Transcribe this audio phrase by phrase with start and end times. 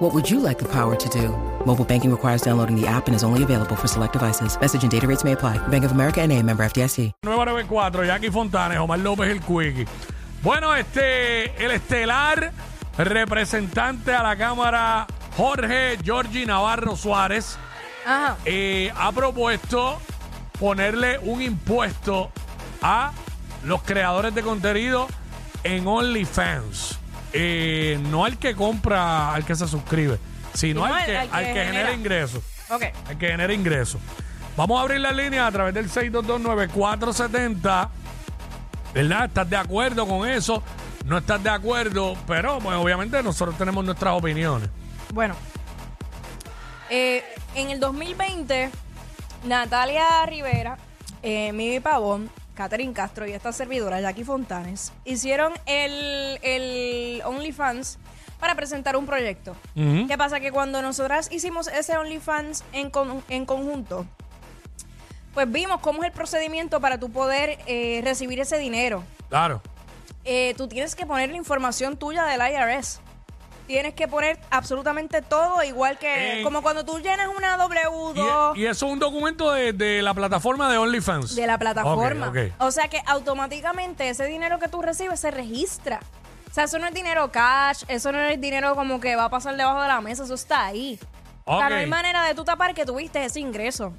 [0.00, 1.28] What would you like the power to do?
[1.66, 4.58] Mobile banking requires downloading the app and is only available for select devices.
[4.58, 5.58] Message and data rates may apply.
[5.68, 7.12] Bank of America and a member FDIC.
[7.22, 9.86] 994, Jackie Fontanes, Omar López el Quickie.
[10.42, 12.50] Bueno, este, el estelar
[12.96, 17.58] representante a la Cámara, Jorge Georgi Navarro Suárez,
[18.06, 18.38] Ajá.
[18.46, 19.98] eh, ha propuesto
[20.58, 22.30] ponerle un impuesto
[22.80, 23.12] a
[23.64, 25.08] los creadores de contenido
[25.62, 26.98] en OnlyFans.
[27.32, 30.18] Eh, no al que compra, al que se suscribe,
[30.54, 32.42] sino al al- que, al al genera ingresos.
[32.70, 32.82] Ok.
[33.08, 34.00] El que genera ingresos.
[34.56, 37.88] Vamos a abrir la línea a través del 6229470.
[38.92, 39.24] ¿Verdad?
[39.26, 40.62] ¿Estás de acuerdo con eso?
[41.06, 44.68] No estás de acuerdo, pero pues, obviamente nosotros tenemos nuestras opiniones.
[45.14, 45.34] Bueno.
[46.90, 47.22] Eh,
[47.54, 48.70] en el 2020,
[49.44, 50.76] Natalia Rivera,
[51.22, 56.69] eh, Mimi Pavón, Catherine Castro y esta servidora, Jackie Fontanes, hicieron el, el
[57.30, 57.98] OnlyFans
[58.38, 59.52] para presentar un proyecto.
[59.76, 60.06] Ujú.
[60.08, 60.40] ¿Qué pasa?
[60.40, 64.06] Que cuando nosotras hicimos ese OnlyFans en, con- en conjunto,
[65.34, 69.04] pues vimos cómo es el procedimiento para tú poder eh, recibir ese dinero.
[69.28, 69.62] Claro.
[70.24, 73.00] Eh, tú tienes que poner la información tuya del IRS.
[73.66, 78.62] Tienes que poner absolutamente todo, igual que Eh, como cuando tú llenas una W2 Y,
[78.62, 81.36] y eso es un documento de, de la plataforma de OnlyFans.
[81.36, 82.32] de la plataforma.
[82.58, 86.00] O sea que automáticamente ese dinero que tú recibes se registra.
[86.50, 89.30] O sea, eso no es dinero cash, eso no es dinero como que va a
[89.30, 90.98] pasar debajo de la mesa, eso está ahí.
[91.44, 93.92] O sea, no hay manera de tú tapar que tuviste ese ingreso.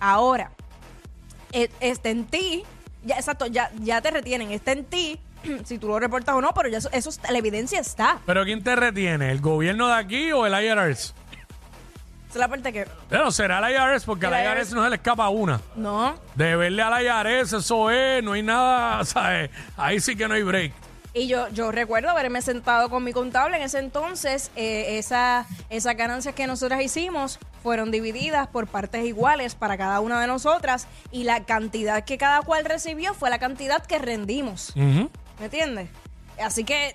[0.00, 0.50] Ahora,
[1.52, 2.62] e- está en ti,
[3.04, 5.18] ya, exacto, ya, ya te retienen, está en ti,
[5.64, 8.18] si tú lo reportas o no, pero ya eso, eso está- la evidencia está.
[8.26, 9.32] Pero ¿quién te retiene?
[9.32, 11.14] ¿El gobierno de aquí o el IRS?
[12.28, 12.86] Esa es la parte que.
[13.08, 14.58] Pero será el IRS porque al IRS.
[14.70, 15.60] IRS no se le escapa una.
[15.74, 16.14] No.
[16.34, 19.50] De verle al IRS, eso es, no hay nada, ¿sabes?
[19.76, 20.72] Ahí sí que no hay break.
[21.18, 24.52] Y yo, yo recuerdo haberme sentado con mi contable en ese entonces.
[24.54, 30.20] eh, esa, esas ganancias que nosotras hicimos fueron divididas por partes iguales para cada una
[30.20, 30.86] de nosotras.
[31.10, 34.76] Y la cantidad que cada cual recibió fue la cantidad que rendimos.
[34.76, 35.08] ¿Me
[35.40, 35.88] entiendes?
[36.40, 36.94] Así que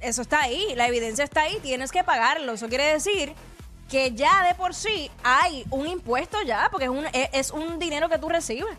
[0.00, 2.52] eso está ahí, la evidencia está ahí, tienes que pagarlo.
[2.52, 3.32] Eso quiere decir
[3.88, 7.78] que ya de por sí hay un impuesto ya, porque es un, es, es un
[7.78, 8.76] dinero que tú recibes.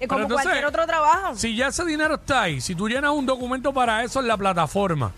[0.00, 1.34] Es como entonces, cualquier otro trabajo.
[1.36, 4.36] Si ya ese dinero está ahí, si tú llenas un documento para eso en la
[4.36, 5.12] plataforma,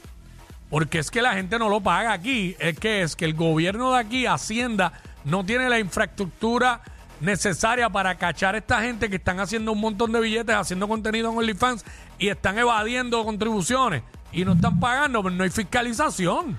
[0.71, 3.93] porque es que la gente no lo paga aquí, es que es que el gobierno
[3.93, 4.93] de aquí, Hacienda,
[5.25, 6.81] no tiene la infraestructura
[7.21, 11.31] necesaria para cachar a esta gente que están haciendo un montón de billetes, haciendo contenido
[11.31, 11.85] en OnlyFans
[12.19, 16.59] y están evadiendo contribuciones y no están pagando, pero no hay fiscalización.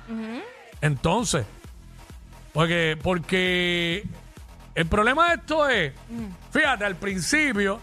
[0.82, 1.46] Entonces,
[2.54, 4.04] porque, porque
[4.74, 5.94] el problema de esto es,
[6.52, 7.80] fíjate, al principio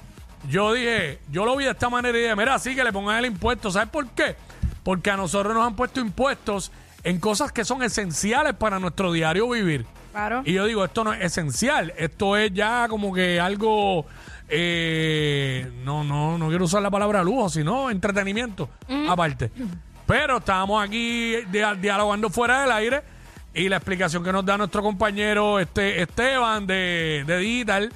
[0.49, 3.19] yo dije, yo lo vi de esta manera y dije, mira, sí que le pongan
[3.19, 3.71] el impuesto.
[3.71, 4.37] ¿Sabes por qué?
[4.83, 6.71] Porque a nosotros nos han puesto impuestos
[7.03, 9.85] en cosas que son esenciales para nuestro diario vivir.
[10.13, 10.43] Claro.
[10.45, 14.07] Y yo digo, esto no es esencial, esto es ya como que algo,
[14.49, 18.69] eh, no, no, no quiero usar la palabra lujo, sino entretenimiento
[19.09, 19.51] aparte.
[20.07, 23.03] Pero estábamos aquí dia- dialogando fuera del aire
[23.55, 27.93] y la explicación que nos da nuestro compañero este Esteban de, de Digital,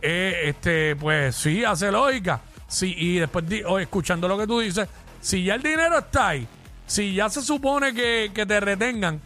[0.00, 2.40] eh, este, pues sí, hace lógica.
[2.68, 4.88] Sí, y después di- escuchando lo que tú dices,
[5.20, 6.46] si ya el dinero está ahí,
[6.86, 9.20] si ya se supone que, que te retengan,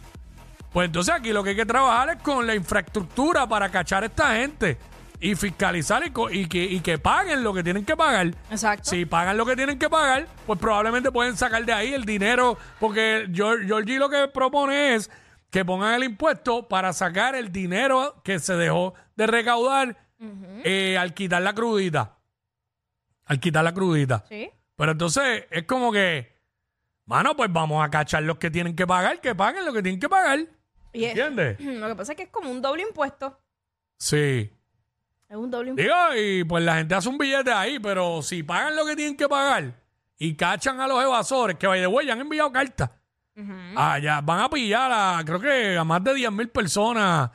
[0.73, 4.07] pues entonces aquí lo que hay que trabajar es con la infraestructura para cachar a
[4.07, 4.77] esta gente
[5.19, 8.27] y fiscalizar y, co- y que, y que paguen lo que tienen que pagar.
[8.51, 8.89] Exacto.
[8.89, 12.57] Si pagan lo que tienen que pagar, pues probablemente pueden sacar de ahí el dinero,
[12.79, 15.09] porque Georgie lo que propone es
[15.49, 19.97] que pongan el impuesto para sacar el dinero que se dejó de recaudar
[20.63, 22.17] eh, al quitar la crudita.
[23.25, 24.23] Al quitar la crudita.
[24.29, 24.49] Sí.
[24.75, 26.35] Pero entonces es como que,
[27.05, 29.99] mano, pues vamos a cachar los que tienen que pagar, que paguen lo que tienen
[29.99, 30.39] que pagar.
[30.93, 31.59] Y es- ¿Entiendes?
[31.79, 33.39] Lo que pasa es que es como un doble impuesto.
[33.97, 34.51] Sí.
[35.29, 35.91] Es un doble impuesto.
[36.11, 39.17] Digo, y pues la gente hace un billete ahí, pero si pagan lo que tienen
[39.17, 39.73] que pagar
[40.17, 42.89] y cachan a los evasores, que vaya de ya han enviado cartas.
[43.75, 47.29] Ah, ya van a pillar a, creo que a más de 10 mil personas,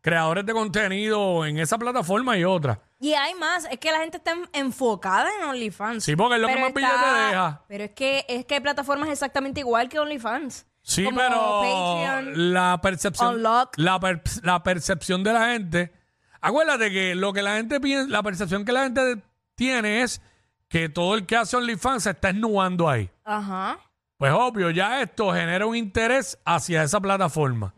[0.00, 2.80] creadores de contenido en esa plataforma y otra.
[2.98, 6.04] Y hay más, es que la gente está en- enfocada en OnlyFans.
[6.04, 6.92] Sí, porque es lo que más billete
[7.28, 7.62] deja.
[7.68, 10.66] Pero es que es que hay plataformas exactamente igual que OnlyFans.
[10.82, 12.52] Sí, Como pero Patreon.
[12.54, 13.74] la percepción, Unlock.
[13.76, 15.92] la, per- la percepción de la gente,
[16.40, 19.18] acuérdate que lo que la gente piensa, la percepción que la gente
[19.54, 20.20] tiene es
[20.68, 23.10] que todo el que hace OnlyFans se está esnubando ahí.
[23.24, 23.78] Ajá.
[24.22, 27.74] Pues obvio, ya esto genera un interés hacia esa plataforma.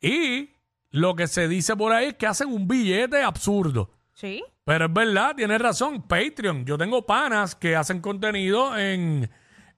[0.00, 0.48] Y
[0.90, 3.90] lo que se dice por ahí es que hacen un billete absurdo.
[4.14, 4.42] Sí.
[4.64, 6.00] Pero es verdad, tienes razón.
[6.00, 6.64] Patreon.
[6.64, 9.28] Yo tengo panas que hacen contenido en,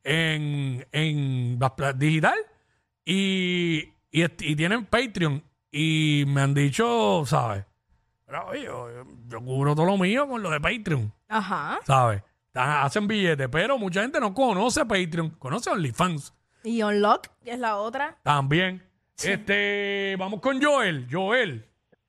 [0.05, 2.39] en, en la pla- digital
[3.05, 5.43] y, y, est- y tienen Patreon.
[5.73, 7.65] Y me han dicho, ¿sabes?
[8.25, 8.89] Pero, oye, yo,
[9.27, 11.81] yo cubro todo lo mío con lo de Patreon, Ajá.
[11.85, 12.23] ¿sabes?
[12.55, 16.35] Hacen billetes, pero mucha gente no conoce Patreon, conoce OnlyFans
[16.65, 18.19] Y Unlock, que es la otra.
[18.23, 18.83] también.
[19.23, 21.07] Este, vamos con Joel.
[21.11, 21.65] Joel.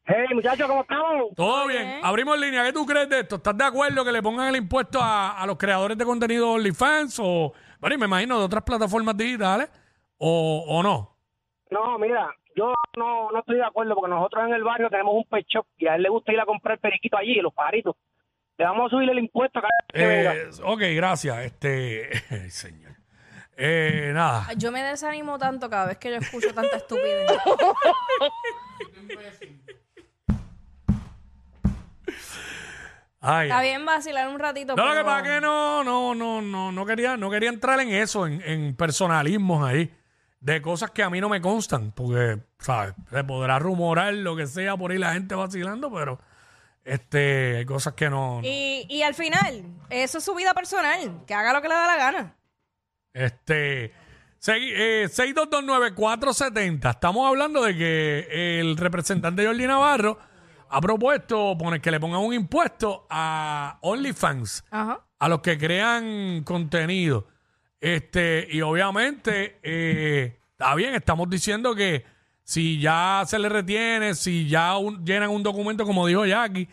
[0.06, 1.34] Hey, muchachos, ¿cómo estamos?
[1.36, 1.84] Todo bien.
[1.84, 2.00] bien.
[2.04, 2.64] Abrimos línea.
[2.66, 3.36] ¿Qué tú crees de esto?
[3.36, 7.20] ¿Estás de acuerdo que le pongan el impuesto a, a los creadores de contenido OnlyFans
[7.24, 9.70] o, bueno, y me imagino de otras plataformas digitales
[10.18, 11.16] o, o no?
[11.70, 15.24] No, mira, yo no, no estoy de acuerdo porque nosotros en el barrio tenemos un
[15.26, 17.96] pet shop y a él le gusta ir a comprar periquito allí, los pajaritos.
[18.58, 20.34] Le vamos a subir el impuesto cada vez que venga.
[20.36, 21.38] Eh, ok, gracias.
[21.40, 22.94] Este, señor.
[23.56, 24.48] Eh, nada.
[24.58, 27.30] Yo me desanimo tanto cada vez que yo escucho tanta estupidez.
[33.26, 34.76] Ay, Está bien vacilar un ratito.
[34.76, 37.50] No, lo que pero- pasa es que no, no, no, no, no quería, no quería
[37.50, 39.94] entrar en eso, en, en personalismos ahí,
[40.42, 42.94] de cosas que a mí no me constan, porque, ¿sabes?
[43.10, 46.20] Se podrá rumorar lo que sea por ahí la gente vacilando, pero
[46.84, 48.42] este, hay cosas que no.
[48.42, 48.48] no.
[48.48, 51.24] Y, y al final, eso es su vida personal.
[51.26, 52.36] Que haga lo que le da la gana.
[53.14, 53.92] Este,
[54.42, 56.90] segui- eh, 6229470.
[56.90, 60.18] Estamos hablando de que el representante Jordi Navarro
[60.70, 64.64] ha propuesto poner que le pongan un impuesto a OnlyFans.
[64.72, 65.00] Ajá.
[65.20, 67.28] a los que crean contenido.
[67.80, 72.04] Este, y obviamente, eh, está bien, estamos diciendo que
[72.44, 76.68] si ya se le retiene, si ya un- llenan un documento, como dijo Jackie,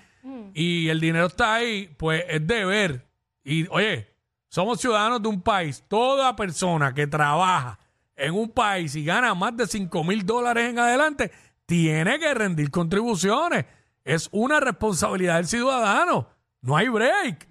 [0.53, 3.07] y el dinero está ahí, pues es deber.
[3.43, 4.09] Y oye,
[4.49, 5.83] somos ciudadanos de un país.
[5.89, 7.79] Toda persona que trabaja
[8.17, 11.31] en un país y gana más de 5 mil dólares en adelante,
[11.65, 13.65] tiene que rendir contribuciones.
[14.05, 16.29] Es una responsabilidad del ciudadano.
[16.61, 17.49] No hay break.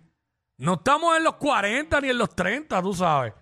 [0.57, 3.33] No estamos en los 40 ni en los 30, tú sabes.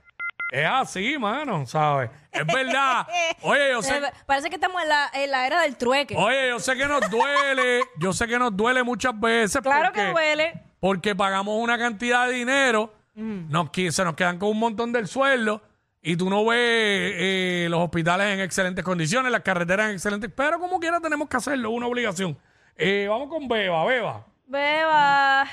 [0.49, 2.09] Es así, mano, ¿sabes?
[2.31, 3.05] Es verdad.
[3.41, 6.15] Oye, yo sé, Parece que estamos en la, en la era del trueque.
[6.17, 10.01] oye, yo sé que nos duele, yo sé que nos duele muchas veces claro porque,
[10.01, 10.61] que duele.
[10.79, 15.61] porque pagamos una cantidad de dinero, nos, se nos quedan con un montón del sueldo
[16.01, 20.59] y tú no ves eh, los hospitales en excelentes condiciones, las carreteras en excelentes, pero
[20.59, 22.37] como quiera tenemos que hacerlo, una obligación.
[22.77, 24.25] Eh, vamos con Beba, Beba.
[24.45, 25.45] Beba.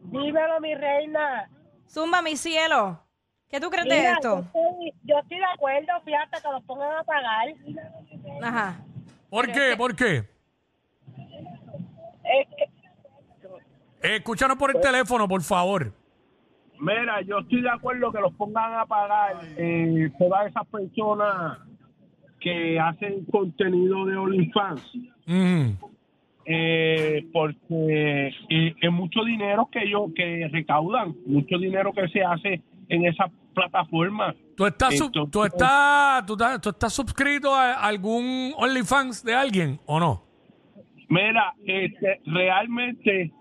[0.00, 1.48] Dímelo, mi reina.
[1.88, 3.00] Zumba, mi cielo.
[3.50, 4.40] ¿Qué tú crees de esto?
[4.40, 7.48] Yo estoy, yo estoy de acuerdo, fíjate, que los pongan a pagar.
[8.42, 8.80] Ajá.
[9.30, 9.74] ¿Por qué?
[9.76, 10.16] ¿Por qué?
[12.24, 12.64] Es que,
[14.02, 15.92] Eh, escúchanos por el teléfono, por favor.
[16.78, 21.58] Mira, yo estoy de acuerdo que los pongan a pagar eh, todas esas personas
[22.40, 24.82] que hacen contenido de OnlyFans,
[25.26, 25.70] Mm.
[26.44, 32.62] eh, porque eh, es mucho dinero que ellos que recaudan, mucho dinero que se hace
[32.88, 34.34] en esa plataforma.
[34.56, 39.34] ¿Tú estás, sub- Entonces- tú estás, tú estás, tú estás suscrito a algún OnlyFans de
[39.34, 40.22] alguien o no?
[41.08, 43.32] Mira, este, realmente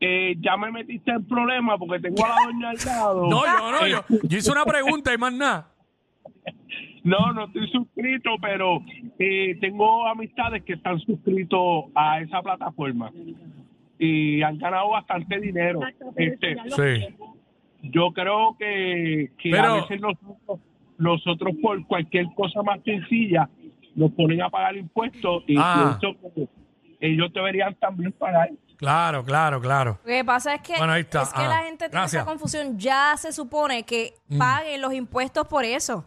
[0.00, 3.26] eh, ya me metiste en problema porque tengo a la doña al lado.
[3.28, 5.66] No, yo no, yo, yo hice una pregunta y más nada.
[7.04, 8.80] No, no estoy suscrito, pero
[9.18, 13.10] eh, tengo amistades que están suscritos a esa plataforma
[13.98, 15.80] y han ganado bastante dinero.
[16.16, 17.06] Este, Sí.
[17.82, 20.60] Yo creo que, que Pero- a veces nosotros,
[20.98, 23.48] nosotros por cualquier cosa más sencilla
[23.94, 25.98] nos ponen a pagar impuestos y Ah.
[26.00, 26.48] pienso que
[27.00, 28.50] ellos deberían también pagar.
[28.76, 29.98] Claro, claro, claro.
[30.04, 31.22] Lo que pasa es que, Bueno, ahí está.
[31.22, 32.22] es que la gente tiene Gracias.
[32.22, 32.78] esa confusión.
[32.78, 36.06] Ya se supone que paguen los impuestos por eso.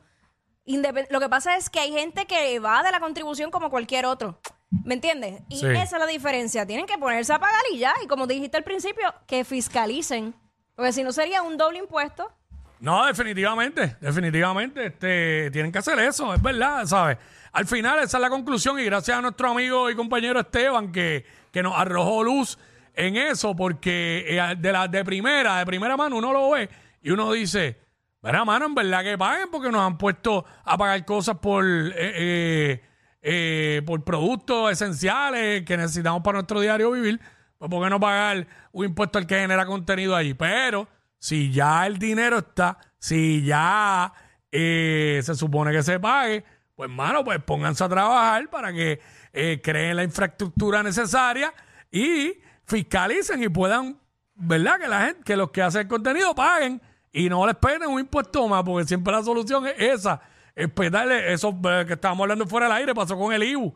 [0.66, 4.06] Independ- lo que pasa es que hay gente que va de la contribución como cualquier
[4.06, 4.40] otro.
[4.86, 5.44] ¿Me entiendes?
[5.50, 5.68] Y Sí.
[5.68, 6.66] esa es la diferencia.
[6.66, 7.94] Tienen que ponerse a pagar y ya.
[8.04, 10.34] Y como dijiste al principio, que fiscalicen.
[10.76, 12.32] Porque si no sería un doble impuesto.
[12.80, 17.18] No, definitivamente, definitivamente, este, tienen que hacer eso, es verdad, ¿sabes?
[17.54, 21.26] Al final esa es la conclusión y gracias a nuestro amigo y compañero Esteban que,
[21.52, 22.58] que nos arrojó luz
[22.94, 26.70] en eso, porque eh, de la de primera, de primera mano uno lo ve
[27.02, 27.80] y uno dice,
[28.22, 31.94] mira mano, en verdad que paguen porque nos han puesto a pagar cosas por eh,
[31.96, 32.84] eh,
[33.26, 37.22] eh, por productos esenciales que necesitamos para nuestro diario vivir,
[37.70, 40.34] pues ¿por qué no pagar un impuesto al que genera contenido allí?
[40.34, 44.14] Pero si ya el dinero está, si ya
[44.52, 46.44] eh, se supone que se pague,
[46.76, 49.00] pues mano, pues pónganse a trabajar para que
[49.32, 51.54] eh, creen la infraestructura necesaria
[51.92, 52.34] y
[52.66, 53.98] fiscalicen y puedan
[54.36, 54.80] ¿verdad?
[54.80, 58.48] Que la gente, que los que hacen contenido paguen y no les peguen un impuesto
[58.48, 60.22] más, porque siempre la solución es esa.
[60.56, 63.74] Es pegarle eso eh, que estábamos hablando fuera del aire, pasó con el IBU.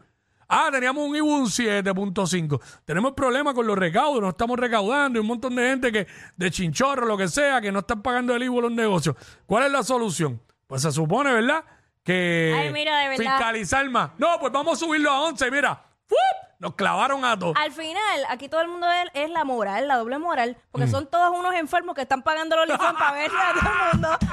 [0.49, 2.61] Ah, teníamos un IBU un 7.5.
[2.85, 6.51] Tenemos problemas con los recaudos, no estamos recaudando y un montón de gente que, de
[6.51, 9.15] chinchorro, lo que sea, que no están pagando el IBU los negocios.
[9.45, 10.41] ¿Cuál es la solución?
[10.67, 11.63] Pues se supone, ¿verdad?
[12.03, 13.35] Que Ay, mira, de verdad.
[13.37, 14.11] fiscalizar más.
[14.17, 15.83] No, pues vamos a subirlo a 11, mira.
[16.07, 16.17] ¡Fup!
[16.59, 17.55] Nos clavaron a todos.
[17.57, 20.91] Al final, aquí todo el mundo es, es la moral, la doble moral, porque Mm.
[20.91, 24.09] son todos unos enfermos que están pagando los OnlyFans para ver a todo el mundo.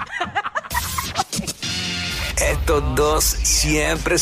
[2.37, 4.19] Estos dos siempre